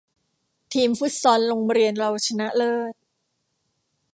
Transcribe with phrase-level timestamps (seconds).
[0.73, 2.93] ทีมฟุตซอลโรงเรียนเราชนะเลิศ